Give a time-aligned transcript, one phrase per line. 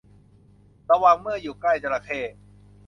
[0.89, 2.19] ระวังเมื่ออยู่ใกล้จระเข้